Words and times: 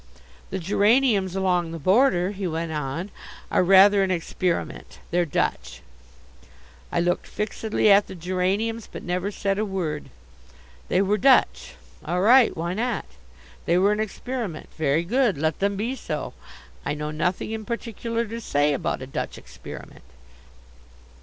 "The 0.49 0.57
geraniums 0.57 1.35
along 1.35 1.69
the 1.73 1.77
border," 1.77 2.31
he 2.31 2.47
went 2.47 2.71
on, 2.71 3.11
"are 3.51 3.61
rather 3.63 4.01
an 4.01 4.09
experiment. 4.09 4.97
They're 5.11 5.27
Dutch." 5.27 5.83
I 6.91 6.99
looked 6.99 7.27
fixedly 7.27 7.91
at 7.91 8.07
the 8.07 8.15
geraniums 8.15 8.89
but 8.91 9.03
never 9.03 9.29
said 9.29 9.59
a 9.59 9.63
word. 9.63 10.09
They 10.87 11.03
were 11.03 11.19
Dutch; 11.19 11.75
all 12.03 12.21
right, 12.21 12.57
why 12.57 12.73
not? 12.73 13.05
They 13.67 13.77
were 13.77 13.91
an 13.91 13.99
experiment. 13.99 14.69
Very 14.75 15.03
good; 15.03 15.37
let 15.37 15.59
them 15.59 15.75
be 15.75 15.95
so. 15.95 16.33
I 16.83 16.95
know 16.95 17.11
nothing 17.11 17.51
in 17.51 17.63
particular 17.63 18.25
to 18.25 18.41
say 18.41 18.73
about 18.73 19.03
a 19.03 19.05
Dutch 19.07 19.37
experiment. 19.37 20.01